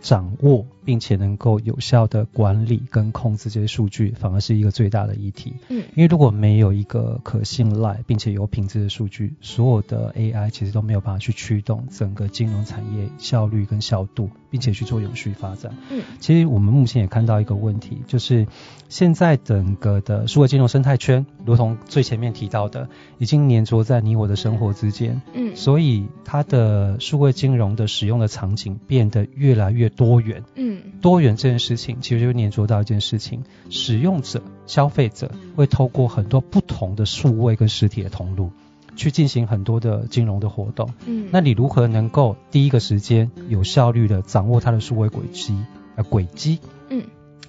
[0.00, 0.66] 掌握。
[0.88, 5.52] 并且能够有效的管理跟控制这些数据，反而是一个最大的议题。
[5.68, 15.76] 嗯，因为如果没有一个可信赖并且有品质的数据，所有的 AI 其实都没有办法去驱动整个金融产业效率跟效度，并且去做永续发展。
[15.90, 18.46] 嗯，其实我们目前也看到一个问题，就是
[18.88, 25.20] 现在整个的数位金融生态圈，如同最前面提到的，已经粘着在你我的生活之间。
[25.34, 30.42] 嗯，所以它的数位金融的使用的场景变得越来越多元。
[30.54, 30.77] 嗯。
[31.00, 38.50] 多元这件事情，其实就黏着到一件事情：使用者、消费者会透过很多不同的数位跟实体的通路，
[38.96, 40.90] 去进行很多的金融的活动。
[41.06, 45.56] 嗯，那你如何能够第一个时间有效率的掌握它的数位轨迹？
[45.96, 46.58] 呃，轨迹。
[46.90, 47.02] 嗯。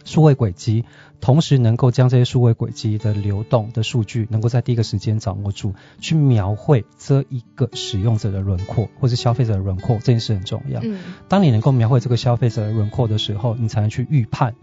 [0.06, 0.86] 数位轨迹，
[1.22, 10.80] 同时能够将这些数位轨迹的流动的数据，能够在第一个时间掌握住，去描绘这一个使用者的轮廓，或是消费者的轮廓，这件事很重要。
[10.84, 14.56] 嗯，当你能够描绘这个消费者的轮廓的时候，你才能去预判，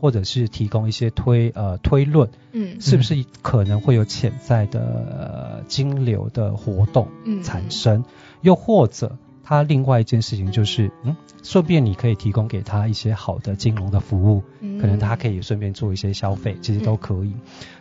[0.00, 7.08] 或者是提供一些推呃推论，嗯，是不是可能会有潜在的呃金流的活动
[7.42, 8.04] 产生，
[8.40, 9.18] 又或者。
[9.48, 14.42] 它另外一件事情就是，嗯，顺便你可以提供给他一些好的金融的服务，
[14.80, 17.32] 可能他可以顺便做一些消费，其实都可以。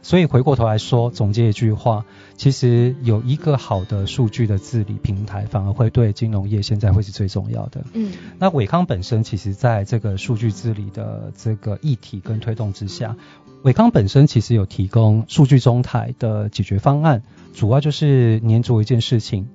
[0.04, 2.06] 所以回过头来说，总结一句话，
[2.38, 7.84] 其实有一个好的数据的治理平台，反而会对金融业现在会是最重要的。
[7.94, 13.16] 嗯，那伟康本身其实在这个数据治理的这个议题跟推动之下。
[13.64, 17.24] 伟康本身其实有提供数据中台的解决方案，
[17.56, 19.48] 主要就是黏着一件事情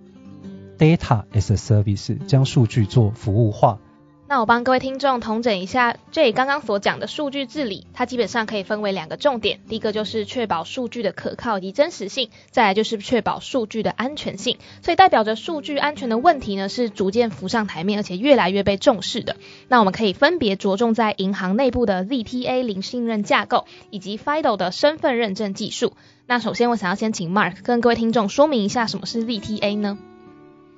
[0.81, 3.79] ，data as a service，将数据做服务化。
[4.27, 14.59] 那我帮各位听众统整一下，J 刚刚所讲的数据治理，它基本上可以分为两个重点，第一个就是确保数据的可靠及真实性，再来就是确保数据的安全性。
[14.83, 19.35] 所以代表着数据安全的问题呢，是逐渐浮上台面，而且越来越被重视的。
[19.67, 25.95] 那我们可以分别着重在银行内部的 ZTA 零信任架构，以及 FIDO 的身份认证技术。
[26.29, 29.99] 那首先我想要先请 Mark 跟各位听众说明一下什么是 ZTA 呢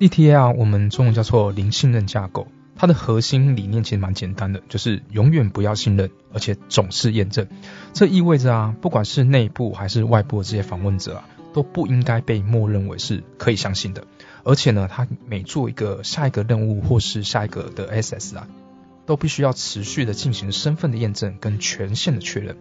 [0.02, 2.48] ETA，我们中文叫做零信任架构。
[2.74, 7.46] 它的核心理念其实蛮简单的，就是永远不要信任，而且总是验证。
[7.92, 14.04] 这意味着啊，不管是内部还是外部的这些访问者啊，都不应该被默认为是可以相信的。
[14.42, 18.48] 而且呢，他每做一个下一个任务或是下一个的 SS 啊，
[19.06, 22.56] 都必须要持续的进行身份的验证跟权限的确认。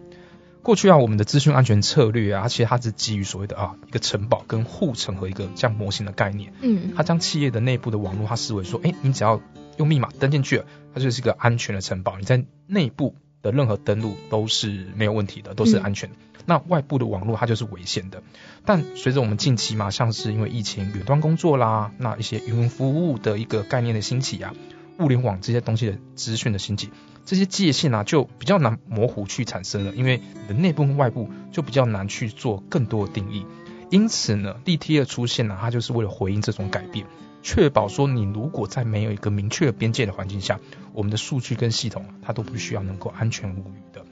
[0.62, 6.52] 过去啊，我们的资讯安全策略啊，其实它是基于所谓的啊一个城堡跟护城河一个这样模型的概念。
[6.60, 9.40] 嗯，它将企业的内部的网络，它视为说，哎，你只要
[9.76, 12.16] 用密码登进去了，它就是一个安全的城堡。
[12.16, 16.16] 你在内部的任何登录都是没有问题的，都是安全的。
[16.46, 18.22] 那外部的网络它就是危险的。
[18.64, 24.54] 但随着我们近期嘛，像是因为疫情远端工作啦，那一些云服务的一个概念的兴起啊，
[25.02, 26.90] 物联网这些东西的资讯的兴起。
[27.24, 33.46] 这些界限啊，就比较难模糊去产生了，因为你的内部跟外部就比较难去做更多的定义。
[33.90, 37.06] 因此呢，DT 的出现呢，它就是为了回应这种改变，
[37.42, 40.58] 确保说你如果在没有一个明确的边界的环境下，
[40.92, 44.04] 我们的数据跟系统它都不需要能够安全无虞的。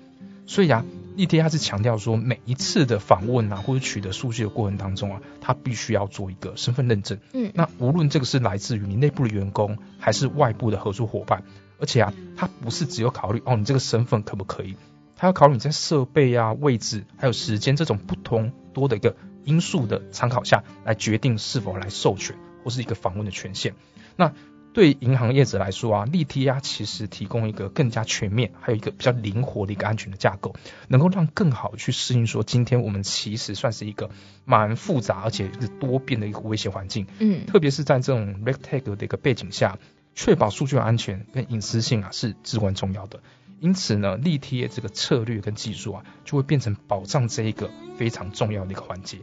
[0.47, 0.85] 所以啊
[1.17, 7.19] ，DT 它是强调说，每一次的访问啊，或者取得数据的过程当中啊，他必须要做一个身份认证。
[7.33, 11.43] 嗯，那无论这个是来自于你内部的员工，还是外部的合作伙伴。
[11.79, 14.77] 而且啊，他不是只有考虑哦，你这个身份可不可以？
[15.17, 23.75] 他要考虑你在设备啊、位置还有时间这种不同多的一个因素的参考下来决定是否来授权或是一个访问的权限。
[24.17, 24.33] 那
[24.73, 30.55] 对银行业者来说啊，立 T 啊其实提供一个更加全面，还有一个比较灵活的一个安全的架构，
[30.89, 34.11] 能够让更好去适应说今天我们其实算是一个
[34.45, 37.07] 蛮复杂而且是多变的一个威胁环境。
[37.19, 39.79] 嗯，特别是在这种 Rectag 的一个背景下。
[40.13, 43.23] 确保数据的安全跟隐私性啊是至关重要的，
[43.61, 49.19] 因此呢，立贴这个策略跟技术啊，就会变成保障这一个非常重要的一个环节。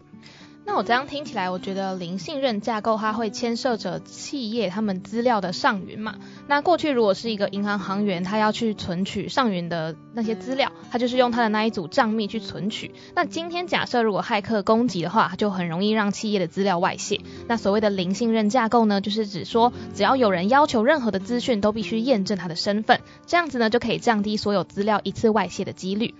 [0.67, 6.17] 那我这样听起来，我觉得零信任架构它会牵涉着企业他们资料的上云嘛。
[6.45, 12.93] 那过去如果是一个银行行员，他要去存取上云的那些资料，他就是用他的那一组账密去存取。
[13.15, 17.21] 那今天假设如果骇客攻击的话，就很容易让企业的资料外泄。
[17.47, 26.13] 那所谓的零信任架构呢，就是指说只要有人要求任何的资讯，都必须验证他的身份，这样子呢就可以降低所有资料一次外泄的几率。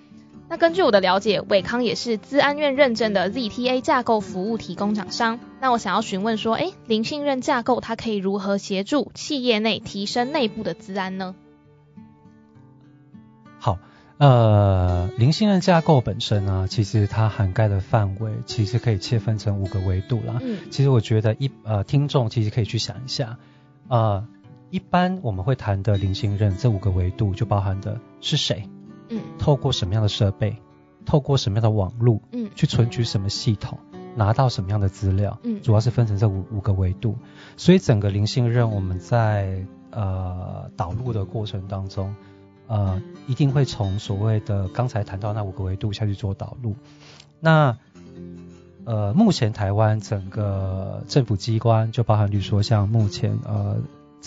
[0.50, 5.40] 那根据我的了解，伟康也是资安院认证的 ZTA 架构服务提供厂商。
[5.60, 11.36] 那我想要询问说，哎，零信任架构它可以如何协助企业内提升内部的资安呢？
[13.60, 13.80] 好，
[14.20, 20.38] 呃，零信任架构本身呢，其实它涵盖的范围其实可以切分成五个维度啦。
[20.42, 23.38] 嗯，其实我觉得一呃听众其实可以去想一下，
[23.90, 24.26] 呃，
[24.70, 28.70] 一般我们会谈的零信任这五个维度就包含的是谁？
[29.10, 30.58] 嗯，透过什么样的设备，
[31.06, 33.80] 透过什么样的网络，嗯，去存取什么系统，
[34.16, 37.18] 拿到什么样的资料，嗯，主要是分成这五五个维度。
[37.56, 42.16] 所以整个零信任，我们在呃导入的过程当中，
[42.68, 46.76] 呃，一定会从所谓的刚才谈到那五个维度下去做导入。
[47.40, 47.78] 那
[48.86, 53.78] 呃，目前台湾整个政府机关，就包含比如说像目前呃。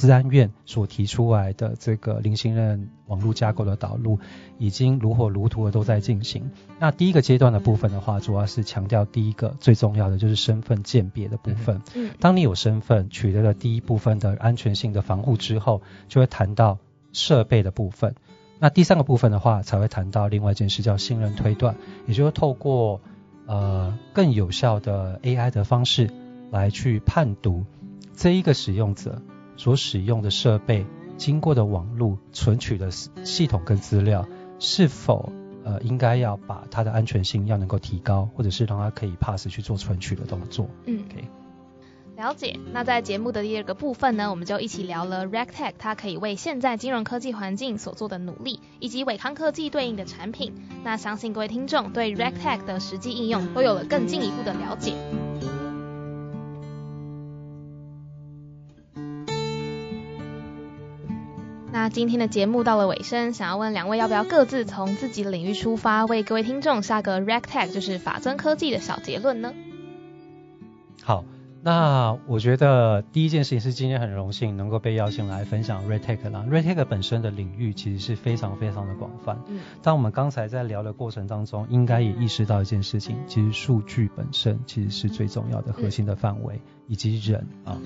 [0.00, 4.18] 资安院所提出来的这个零信任网络架构的导入，
[4.56, 6.50] 已经如火如荼的都在进行。
[6.78, 11.82] 那第一个阶段的部分的话，主要是强调第一个最重要的就是身份鉴别的部分。
[11.94, 16.78] 嗯，当你有身份，取得了第一部分的安全性的防护之后，就会谈到
[17.12, 18.14] 设备的部分。
[18.58, 21.76] 那第三个部分的话，才会谈到另外一件事，叫信任推断，
[22.06, 23.02] 也就是透过
[23.44, 26.10] 呃更有效的 AI 的方式
[26.50, 27.66] 来去判读
[28.16, 29.20] 这一个使用者。
[29.60, 30.86] 所使用的设备、
[31.18, 34.26] 经过的网络、存取的系统跟资料，
[34.58, 35.30] 是否
[35.64, 40.66] 呃应该要把它的安全性要能够提高，或者是让它可以 pass 去做存取的动作？
[40.86, 41.04] 嗯，
[42.16, 42.58] 了解。
[42.72, 50.54] 那在节目的第二个部分呢，我们就一起聊了 RegTech 它可以为现在金融科技环境所做的努力，以及伟康科技对应的产品。
[50.84, 54.94] 那相信各位听众对 RegTech 的实际应用都有了更进一步的了解。
[61.80, 69.54] 那今天的节目到了尾声，想要问两位要不要各自从自己的领域出发，为各位听众下个 RegTech 就是法增科技的小结论呢？
[71.02, 71.24] 好。
[71.62, 76.42] 那我觉得第一件事情是今天很荣幸能够被邀请来分享 RedTech 啦。
[76.50, 79.38] RedTech 本身的领域其实是非常非常的广泛。
[79.46, 79.60] 嗯。
[79.82, 87.78] 当我们刚才在聊的过程当中，应该也意识到一件事情，其实数据本身其实是最重要的核心的范围，以及人啊。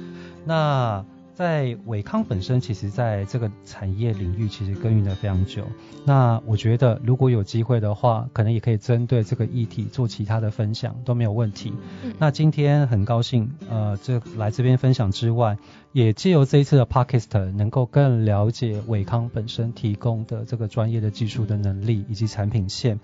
[0.45, 5.64] 那在伟康本身，其实在这个产业领域其实耕耘了非常久。
[6.05, 11.72] 那我觉得如果有机会的话，可能也可以针对这个议题做其他的分享都没有问题。
[12.20, 15.59] 那今天很高兴，呃，这来这边分享之外，
[15.91, 23.01] 也借由这一次的 podcast 能够更了解伟康本身提供的这个专业的技术的能力以及产品线。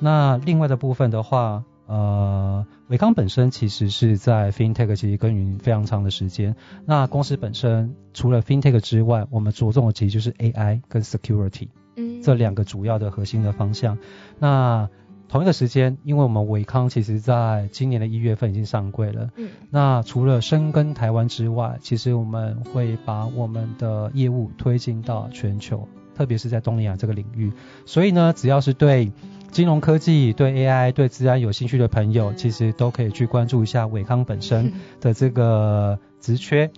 [0.00, 1.64] 那另外的部分的话。
[1.90, 6.54] 呃，伟康本身其实是在 FinTech 其实耕耘非常长的时间。
[6.86, 13.98] 那公司本身除了 FinTech 之外，我们着重的其实就是 AI 跟 Security，嗯，这两个主要的核心的方向。
[14.38, 14.88] 那
[15.28, 27.52] 同一个时间，因为我们伟康其实在今年的一月份已经上柜了，嗯，那除了深耕台湾之外，其实我们会把我们的业务推进到全球，特别是在东南亚这个领域。
[27.84, 29.10] 所以呢，只要是对
[29.50, 36.70] 金融科技对 AI 对治安有兴趣的朋友，其实都可以去关注一下伟康本身的这个职缺。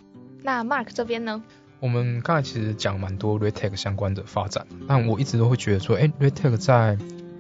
[0.43, 1.43] 那 Mark 这边呢？
[1.81, 6.97] 我们刚才其实讲蛮多 RedTech 相关的发展，但我一直都会觉得说，哎，RedTech 在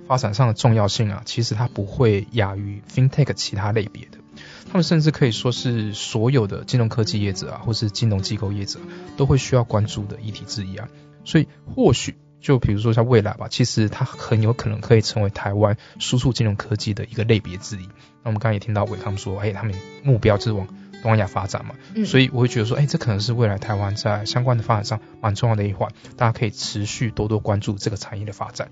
[0.06, 4.18] 发展上的重要性啊，其实它不会亚于 FinTech 其他类别的。
[4.66, 8.80] 他们甚至可以说是所有的金融科技业者啊，或是金融机构业者
[9.16, 10.88] 都会需要关注的议题之一啊。
[11.24, 12.16] 所以或许。
[12.42, 17.86] 就比如说像未来吧，其实它很有可能可以成为台湾输出金融科技的一个类别之一。
[18.22, 20.66] 那我们刚刚也听到伟他们说，哎，他们目标就是往
[21.02, 21.74] 东南亚发展嘛，
[22.04, 28.70] 所以我会觉得说，哎，这可能是未来台湾在相关的发展上蛮重要的一环，大家可以持续多多关注这个产业的发展。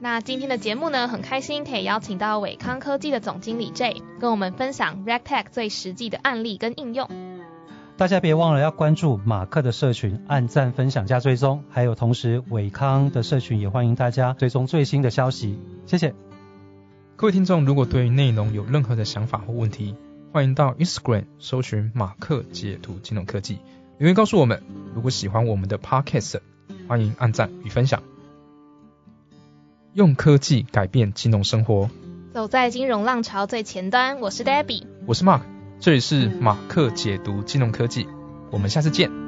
[0.00, 7.27] 那今天的节目呢，很开心可以邀请到伟康科技的总经理 J 跟我们分享 RegTech 最实际的案例跟应用。
[7.98, 15.58] 大家别忘了要关注马克的社群，按赞、分享加追踪，还有同时伟康的社群也欢迎大家追踪最新的消息。
[15.84, 16.14] 谢谢
[17.16, 19.96] 各位听众，如果对于内容有任何的想法或问题，
[20.32, 23.58] 欢迎到 Instagram 搜寻马克解读金融科技，
[23.98, 24.62] 留言告诉我们。
[24.94, 26.38] 如果喜欢我们的 Podcast，
[26.86, 28.04] 欢迎按赞与分享。
[29.94, 31.90] 用科技改变金融生活，
[32.32, 34.20] 走在金融浪潮最前端。
[34.20, 35.57] 我是 Debbie，我是 Mark。
[35.80, 38.08] 这里是马克解读金融科技，
[38.50, 39.27] 我们下次见。